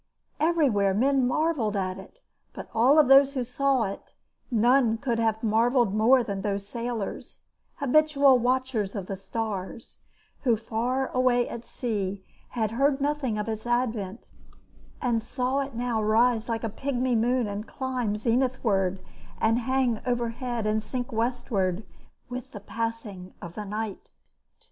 [0.39, 2.17] Everywhere men marvelled at it,
[2.53, 4.15] but of all those who saw it
[4.49, 7.37] none could have marvelled more than those sailors,
[7.75, 9.99] habitual watchers of the stars,
[10.41, 14.27] who far away at sea had heard nothing of its advent
[15.03, 19.01] and saw it now rise like a pigmy moon and climb zenithward
[19.39, 21.83] and hang overhead and sink westward
[22.27, 24.09] with the passing of the night.